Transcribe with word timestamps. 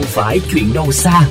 không 0.00 0.08
phải 0.08 0.40
chuyện 0.52 0.64
đâu 0.74 0.92
xa. 0.92 1.28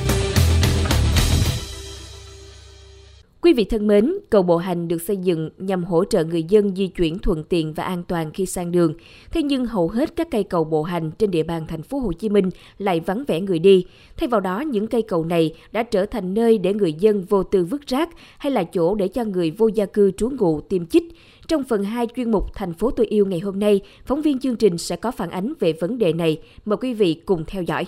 Quý 3.40 3.52
vị 3.52 3.64
thân 3.64 3.86
mến, 3.86 4.12
cầu 4.30 4.42
bộ 4.42 4.56
hành 4.56 4.88
được 4.88 5.02
xây 5.02 5.16
dựng 5.16 5.50
nhằm 5.58 5.84
hỗ 5.84 6.04
trợ 6.04 6.24
người 6.24 6.42
dân 6.42 6.76
di 6.76 6.86
chuyển 6.86 7.18
thuận 7.18 7.44
tiện 7.44 7.72
và 7.72 7.84
an 7.84 8.02
toàn 8.08 8.30
khi 8.32 8.46
sang 8.46 8.72
đường. 8.72 8.94
Thế 9.30 9.42
nhưng 9.42 9.66
hầu 9.66 9.88
hết 9.88 10.16
các 10.16 10.28
cây 10.30 10.44
cầu 10.44 10.64
bộ 10.64 10.82
hành 10.82 11.10
trên 11.18 11.30
địa 11.30 11.42
bàn 11.42 11.66
thành 11.68 11.82
phố 11.82 11.98
Hồ 11.98 12.12
Chí 12.12 12.28
Minh 12.28 12.50
lại 12.78 13.00
vắng 13.00 13.24
vẻ 13.26 13.40
người 13.40 13.58
đi. 13.58 13.86
Thay 14.16 14.28
vào 14.28 14.40
đó, 14.40 14.60
những 14.60 14.86
cây 14.86 15.02
cầu 15.02 15.24
này 15.24 15.54
đã 15.72 15.82
trở 15.82 16.06
thành 16.06 16.34
nơi 16.34 16.58
để 16.58 16.74
người 16.74 16.92
dân 16.92 17.24
vô 17.28 17.42
tư 17.42 17.64
vứt 17.64 17.86
rác 17.86 18.08
hay 18.38 18.52
là 18.52 18.64
chỗ 18.64 18.94
để 18.94 19.08
cho 19.08 19.24
người 19.24 19.50
vô 19.50 19.68
gia 19.68 19.86
cư 19.86 20.10
trú 20.10 20.30
ngụ 20.30 20.60
tiêm 20.60 20.86
chích. 20.86 21.04
Trong 21.48 21.64
phần 21.64 21.84
2 21.84 22.06
chuyên 22.16 22.30
mục 22.30 22.44
Thành 22.54 22.72
phố 22.72 22.90
tôi 22.90 23.06
yêu 23.06 23.26
ngày 23.26 23.40
hôm 23.40 23.58
nay, 23.58 23.80
phóng 24.06 24.22
viên 24.22 24.38
chương 24.38 24.56
trình 24.56 24.78
sẽ 24.78 24.96
có 24.96 25.10
phản 25.10 25.30
ánh 25.30 25.52
về 25.60 25.72
vấn 25.72 25.98
đề 25.98 26.12
này. 26.12 26.38
Mời 26.64 26.76
quý 26.76 26.94
vị 26.94 27.14
cùng 27.26 27.44
theo 27.46 27.62
dõi. 27.62 27.86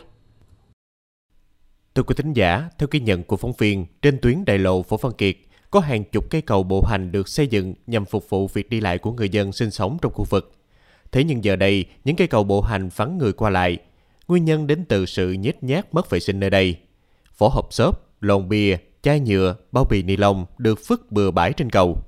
Thưa 1.94 2.02
quý 2.02 2.14
thính 2.18 2.32
giả, 2.32 2.68
theo 2.78 2.88
ghi 2.90 3.00
nhận 3.00 3.22
của 3.22 3.36
phóng 3.36 3.52
viên, 3.58 3.86
trên 4.02 4.18
tuyến 4.18 4.44
đại 4.44 4.58
lộ 4.58 4.82
Phổ 4.82 4.96
Văn 4.96 5.12
Kiệt, 5.18 5.36
có 5.70 5.80
hàng 5.80 6.04
chục 6.04 6.24
cây 6.30 6.42
cầu 6.42 6.62
bộ 6.62 6.82
hành 6.82 7.12
được 7.12 7.28
xây 7.28 7.46
dựng 7.46 7.74
nhằm 7.86 8.04
phục 8.04 8.30
vụ 8.30 8.46
việc 8.46 8.70
đi 8.70 8.80
lại 8.80 8.98
của 8.98 9.12
người 9.12 9.28
dân 9.28 9.52
sinh 9.52 9.70
sống 9.70 9.98
trong 10.02 10.12
khu 10.12 10.24
vực. 10.24 10.52
Thế 11.12 11.24
nhưng 11.24 11.44
giờ 11.44 11.56
đây, 11.56 11.84
những 12.04 12.16
cây 12.16 12.26
cầu 12.26 12.44
bộ 12.44 12.60
hành 12.60 12.88
vắng 12.96 13.18
người 13.18 13.32
qua 13.32 13.50
lại. 13.50 13.78
Nguyên 14.28 14.44
nhân 14.44 14.66
đến 14.66 14.84
từ 14.84 15.06
sự 15.06 15.32
nhếch 15.32 15.62
nhác 15.62 15.94
mất 15.94 16.10
vệ 16.10 16.20
sinh 16.20 16.40
nơi 16.40 16.50
đây. 16.50 16.76
Vỏ 17.38 17.48
hộp 17.48 17.72
xốp, 17.72 18.16
lon 18.20 18.48
bia, 18.48 18.76
chai 19.02 19.20
nhựa, 19.20 19.56
bao 19.72 19.84
bì 19.84 20.02
ni 20.02 20.16
lông 20.16 20.46
được 20.58 20.80
vứt 20.88 21.12
bừa 21.12 21.30
bãi 21.30 21.52
trên 21.52 21.70
cầu. 21.70 21.98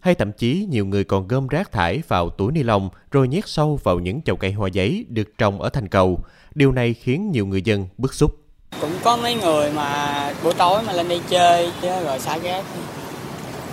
Hay 0.00 0.14
thậm 0.14 0.32
chí 0.32 0.66
nhiều 0.70 0.86
người 0.86 1.04
còn 1.04 1.28
gom 1.28 1.48
rác 1.48 1.72
thải 1.72 2.02
vào 2.08 2.30
túi 2.30 2.52
ni 2.52 2.62
lông 2.62 2.88
rồi 3.10 3.28
nhét 3.28 3.48
sâu 3.48 3.76
vào 3.82 3.98
những 3.98 4.22
chậu 4.22 4.36
cây 4.36 4.52
hoa 4.52 4.68
giấy 4.68 5.06
được 5.08 5.38
trồng 5.38 5.60
ở 5.60 5.68
thành 5.68 5.88
cầu. 5.88 6.24
Điều 6.54 6.72
này 6.72 6.94
khiến 6.94 7.30
nhiều 7.30 7.46
người 7.46 7.62
dân 7.62 7.86
bức 7.98 8.14
xúc. 8.14 8.47
Cũng 8.80 8.98
có 9.04 9.16
mấy 9.16 9.34
người 9.34 9.72
mà 9.72 10.32
buổi 10.44 10.54
tối 10.54 10.82
mà 10.86 10.92
lên 10.92 11.08
đi 11.08 11.20
chơi 11.28 11.70
chứ 11.82 11.88
rồi 12.04 12.18
xả 12.18 12.38
rác. 12.38 12.64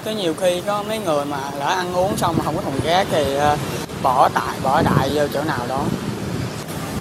Có 0.05 0.11
nhiều 0.11 0.33
khi 0.33 0.61
có 0.61 0.83
mấy 0.83 0.99
người 0.99 1.25
mà 1.25 1.51
lỡ 1.59 1.65
ăn 1.65 1.93
uống 1.93 2.17
xong 2.17 2.35
mà 2.37 2.43
không 2.43 2.55
có 2.55 2.61
thùng 2.61 2.79
rác 2.83 3.07
thì 3.11 3.35
ờ, 3.35 3.57
bỏ 4.03 4.29
tại 4.29 4.57
bỏ 4.63 4.81
đại 4.81 5.09
vô 5.13 5.27
chỗ 5.33 5.43
nào 5.43 5.59
đó. 5.69 5.85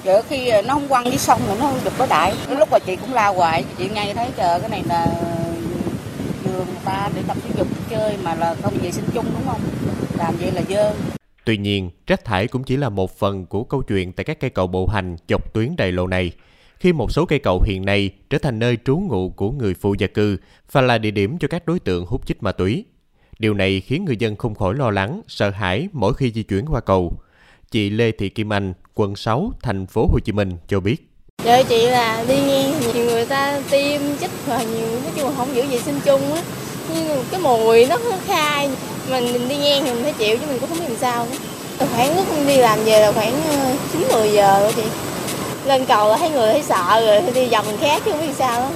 Đỡ 0.05 0.23
khi 0.29 0.49
ờ, 0.49 0.63
nó 0.63 0.75
không 0.75 0.89
quăng 0.89 1.05
dưới 1.05 1.19
sông 1.19 1.41
rồi 1.47 1.57
nó 1.61 1.67
không 1.67 1.81
được 1.85 1.93
có 1.99 2.07
đại. 2.07 2.35
Lúc 2.49 2.69
mà 2.73 2.79
chị 2.79 2.97
cũng 2.97 3.15
la 3.15 3.29
hoài, 3.29 3.65
chị 3.79 3.89
ngay 3.89 4.15
thấy 4.15 4.29
chờ 4.37 4.59
cái 4.59 4.69
này 4.69 4.83
là 4.89 5.07
đường 6.45 6.67
người 6.67 6.83
ta 6.85 7.09
để 7.15 7.23
tập 7.29 7.37
thể 7.45 7.51
dục 7.59 7.69
chơi 7.91 8.17
mà 8.23 8.35
là 8.35 8.55
không 8.63 8.75
vệ 8.83 8.91
sinh 8.91 9.05
chung 9.15 9.27
đúng 9.35 9.47
không? 9.47 9.61
Làm 10.19 10.37
vậy 10.37 10.51
là 10.51 10.63
dơ. 10.69 10.93
Tuy 11.45 11.57
nhiên, 11.57 11.91
rác 12.07 12.25
thải 12.25 12.47
cũng 12.47 12.65
chỉ 12.65 12.77
là 12.77 12.89
một 12.89 13.19
phần 13.19 13.47
của 13.47 13.65
câu 13.65 13.83
chuyện 13.83 14.13
tại 14.13 14.25
các 14.25 14.41
cây 14.41 14.51
cầu 14.51 14.67
bộ 14.67 14.87
hành 14.87 15.17
dọc 15.29 15.53
tuyến 15.53 15.77
đại 15.77 15.93
lộ 15.93 16.07
này 16.07 16.33
khi 16.85 16.93
một 16.93 17.13
số 17.13 17.25
cây 17.25 17.39
cầu 17.39 17.63
hiện 17.67 17.85
nay 17.85 18.11
trở 18.31 18.39
thành 18.39 18.59
nơi 18.59 18.79
trú 18.85 18.97
ngụ 18.97 19.31
của 19.31 19.51
người 19.51 19.75
phụ 19.75 19.95
gia 19.99 20.07
cư 20.07 20.37
và 20.73 20.81
là 20.81 20.99
địa 20.99 21.11
điểm 21.11 21.39
cho 21.39 21.49
các 21.49 21.67
đối 21.67 21.79
tượng 21.79 22.07
hút 22.07 22.27
chích 22.27 22.43
ma 22.43 22.53
túy. 22.53 22.85
Điều 23.39 23.55
này 23.55 23.81
khiến 23.81 24.05
người 24.05 24.17
dân 24.17 24.37
không 24.37 24.55
khỏi 24.55 24.75
lo 24.75 24.91
lắng, 24.91 25.21
sợ 25.29 25.51
hãi 25.51 25.89
mỗi 25.93 26.15
khi 26.15 26.33
di 26.35 26.43
chuyển 26.43 26.67
qua 26.71 26.81
cầu. 26.81 27.13
Chị 27.71 27.91
Lê 27.91 28.13
Thị 28.13 28.29
Kim 28.29 28.53
Anh, 28.53 28.75
quận 28.95 29.17
6, 29.17 29.53
thành 29.63 29.87
phố 29.87 30.07
Hồ 30.13 30.19
Chí 30.25 30.33
Minh 30.33 30.51
cho 30.69 30.81
biết. 30.81 31.09
Dạ 31.45 31.63
chị 31.63 31.87
là 31.87 32.25
đi 32.29 32.37
ngang 32.37 32.81
nhiều 32.81 33.05
người 33.05 33.27
ta 33.27 33.61
tiêm 33.71 34.01
chích 34.21 34.31
và 34.47 34.63
nhiều 34.63 34.89
nói 35.03 35.13
chung 35.17 35.25
là 35.25 35.35
không 35.37 35.55
giữ 35.55 35.63
vệ 35.63 35.79
sinh 35.79 36.01
chung 36.05 36.33
á. 36.35 36.43
Nhưng 36.95 37.25
cái 37.31 37.41
mùi 37.41 37.87
nó 37.87 37.99
khai 38.27 38.71
mình, 39.11 39.33
mình 39.33 39.49
đi 39.49 39.57
ngang 39.57 39.83
thì 39.85 39.93
mình 39.93 40.03
thấy 40.03 40.13
chịu 40.13 40.37
chứ 40.37 40.47
mình 40.47 40.59
cũng 40.61 40.69
không 40.69 40.79
biết 40.79 40.89
làm 40.89 40.99
sao. 40.99 41.27
Khoảng 41.79 42.17
lúc 42.17 42.27
đi 42.47 42.57
làm 42.57 42.79
về 42.85 43.01
là 43.01 43.13
khoảng 43.13 43.43
ờ, 43.49 43.77
9-10 43.93 44.33
giờ 44.33 44.61
rồi 44.61 44.73
chị 44.77 44.83
lên 45.67 45.85
cầu 45.89 46.09
là 46.09 46.17
thấy 46.17 46.31
người 46.31 46.53
thấy 46.53 46.63
sợ 46.63 47.01
rồi 47.07 47.33
đi 47.35 47.49
vòng 47.49 47.67
mình 47.67 47.77
khác 47.81 48.03
chứ 48.05 48.11
không 48.11 48.21
biết 48.21 48.35
sao 48.35 48.61
đó 48.61 48.71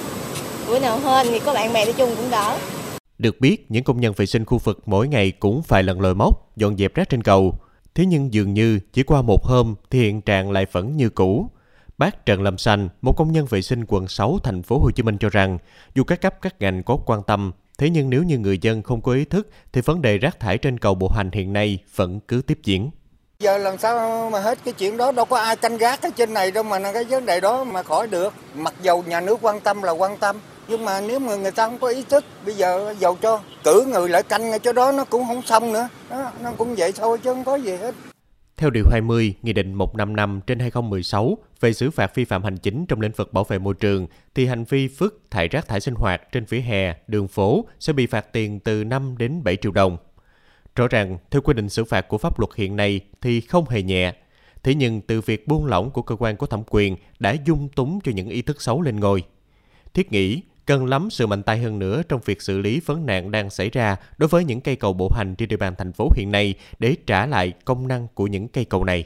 bữa 0.68 0.78
nào 0.78 0.98
hơn 0.98 1.26
thì 1.30 1.38
có 1.38 1.54
bạn 1.54 1.72
bè 1.72 1.84
đi 1.84 1.92
chung 1.92 2.16
cũng 2.16 2.30
đỡ 2.30 2.56
được 3.18 3.40
biết, 3.40 3.70
những 3.70 3.84
công 3.84 4.00
nhân 4.00 4.14
vệ 4.16 4.26
sinh 4.26 4.44
khu 4.44 4.58
vực 4.58 4.82
mỗi 4.86 5.08
ngày 5.08 5.30
cũng 5.30 5.62
phải 5.62 5.82
lần 5.82 6.00
lội 6.00 6.14
móc, 6.14 6.56
dọn 6.56 6.76
dẹp 6.76 6.94
rác 6.94 7.08
trên 7.08 7.22
cầu. 7.22 7.54
Thế 7.94 8.06
nhưng 8.06 8.32
dường 8.32 8.54
như 8.54 8.80
chỉ 8.92 9.02
qua 9.02 9.22
một 9.22 9.44
hôm 9.44 9.74
thì 9.90 10.00
hiện 10.00 10.20
trạng 10.20 10.50
lại 10.50 10.66
vẫn 10.72 10.96
như 10.96 11.08
cũ. 11.08 11.50
Bác 11.98 12.26
Trần 12.26 12.42
Lâm 12.42 12.58
Xanh, 12.58 12.88
một 13.02 13.16
công 13.16 13.32
nhân 13.32 13.46
vệ 13.46 13.62
sinh 13.62 13.84
quận 13.88 14.08
6 14.08 14.38
thành 14.42 14.62
phố 14.62 14.78
Hồ 14.78 14.90
Chí 14.90 15.02
Minh 15.02 15.18
cho 15.20 15.28
rằng, 15.28 15.58
dù 15.94 16.04
các 16.04 16.20
cấp 16.20 16.34
các 16.42 16.60
ngành 16.60 16.82
có 16.82 16.96
quan 17.06 17.22
tâm, 17.22 17.52
thế 17.78 17.90
nhưng 17.90 18.10
nếu 18.10 18.22
như 18.22 18.38
người 18.38 18.58
dân 18.58 18.82
không 18.82 19.00
có 19.00 19.12
ý 19.12 19.24
thức 19.24 19.50
thì 19.72 19.80
vấn 19.80 20.02
đề 20.02 20.18
rác 20.18 20.40
thải 20.40 20.58
trên 20.58 20.78
cầu 20.78 20.94
bộ 20.94 21.08
hành 21.08 21.30
hiện 21.32 21.52
nay 21.52 21.78
vẫn 21.96 22.20
cứ 22.28 22.42
tiếp 22.46 22.58
diễn. 22.64 22.90
Giờ 23.42 23.58
làm 23.58 23.78
sao 23.78 24.30
mà 24.30 24.40
hết 24.40 24.58
cái 24.64 24.74
chuyện 24.74 24.96
đó 24.96 25.12
đâu 25.12 25.24
có 25.24 25.36
ai 25.36 25.56
canh 25.56 25.76
gác 25.76 26.02
ở 26.02 26.10
trên 26.16 26.34
này 26.34 26.50
đâu 26.50 26.62
mà 26.62 26.92
cái 26.92 27.04
vấn 27.04 27.26
đề 27.26 27.40
đó 27.40 27.64
mà 27.64 27.82
khỏi 27.82 28.06
được. 28.06 28.34
Mặc 28.54 28.74
dầu 28.82 29.04
nhà 29.06 29.20
nước 29.20 29.38
quan 29.42 29.60
tâm 29.60 29.82
là 29.82 29.92
quan 29.92 30.16
tâm 30.16 30.36
nhưng 30.68 30.84
mà 30.84 31.00
nếu 31.00 31.18
mà 31.18 31.36
người 31.36 31.50
ta 31.50 31.66
không 31.66 31.78
có 31.78 31.88
ý 31.88 32.04
thức 32.08 32.24
bây 32.44 32.54
giờ 32.54 32.94
dầu 32.98 33.16
cho 33.22 33.40
cử 33.64 33.84
người 33.92 34.08
lại 34.08 34.22
canh 34.22 34.50
ngay 34.50 34.58
chỗ 34.58 34.72
đó 34.72 34.92
nó 34.92 35.04
cũng 35.04 35.26
không 35.26 35.42
xong 35.42 35.72
nữa. 35.72 35.88
Đó, 36.10 36.32
nó 36.42 36.52
cũng 36.58 36.74
vậy 36.74 36.92
thôi 36.92 37.18
chứ 37.24 37.34
không 37.34 37.44
có 37.44 37.56
gì 37.56 37.76
hết. 37.76 37.94
Theo 38.56 38.70
Điều 38.70 38.84
20, 38.90 39.34
Nghị 39.42 39.52
định 39.52 39.74
155 39.74 40.40
trên 40.46 40.58
2016 40.58 41.38
về 41.60 41.72
xử 41.72 41.90
phạt 41.90 42.14
vi 42.14 42.24
phạm 42.24 42.44
hành 42.44 42.56
chính 42.56 42.86
trong 42.86 43.00
lĩnh 43.00 43.12
vực 43.16 43.32
bảo 43.32 43.44
vệ 43.44 43.58
môi 43.58 43.74
trường, 43.74 44.06
thì 44.34 44.46
hành 44.46 44.64
vi 44.64 44.88
vứt 44.88 45.20
thải 45.30 45.48
rác 45.48 45.68
thải 45.68 45.80
sinh 45.80 45.94
hoạt 45.94 46.32
trên 46.32 46.44
vỉa 46.44 46.60
hè, 46.60 46.94
đường 47.06 47.28
phố 47.28 47.64
sẽ 47.80 47.92
bị 47.92 48.06
phạt 48.06 48.32
tiền 48.32 48.60
từ 48.60 48.84
5 48.84 49.14
đến 49.18 49.42
7 49.44 49.56
triệu 49.56 49.72
đồng. 49.72 49.96
Rõ 50.78 50.88
ràng, 50.88 51.18
theo 51.30 51.42
quy 51.42 51.54
định 51.54 51.68
xử 51.68 51.84
phạt 51.84 52.08
của 52.08 52.18
pháp 52.18 52.38
luật 52.38 52.50
hiện 52.56 52.76
nay 52.76 53.00
thì 53.20 53.40
không 53.40 53.68
hề 53.68 53.82
nhẹ. 53.82 54.12
Thế 54.62 54.74
nhưng 54.74 55.00
từ 55.00 55.20
việc 55.20 55.48
buông 55.48 55.66
lỏng 55.66 55.90
của 55.90 56.02
cơ 56.02 56.16
quan 56.18 56.36
có 56.36 56.46
thẩm 56.46 56.62
quyền 56.70 56.96
đã 57.18 57.36
dung 57.46 57.68
túng 57.68 58.00
cho 58.04 58.12
những 58.12 58.28
ý 58.28 58.42
thức 58.42 58.62
xấu 58.62 58.82
lên 58.82 59.00
ngôi. 59.00 59.22
Thiết 59.94 60.12
nghĩ, 60.12 60.42
cần 60.66 60.86
lắm 60.86 61.08
sự 61.10 61.26
mạnh 61.26 61.42
tay 61.42 61.58
hơn 61.58 61.78
nữa 61.78 62.02
trong 62.08 62.20
việc 62.24 62.42
xử 62.42 62.58
lý 62.58 62.80
vấn 62.86 63.06
nạn 63.06 63.30
đang 63.30 63.50
xảy 63.50 63.70
ra 63.70 63.96
đối 64.18 64.28
với 64.28 64.44
những 64.44 64.60
cây 64.60 64.76
cầu 64.76 64.92
bộ 64.92 65.08
hành 65.14 65.34
trên 65.34 65.48
địa 65.48 65.56
bàn 65.56 65.74
thành 65.78 65.92
phố 65.92 66.08
hiện 66.16 66.30
nay 66.32 66.54
để 66.78 66.96
trả 67.06 67.26
lại 67.26 67.52
công 67.64 67.88
năng 67.88 68.06
của 68.14 68.26
những 68.26 68.48
cây 68.48 68.64
cầu 68.64 68.84
này. 68.84 69.04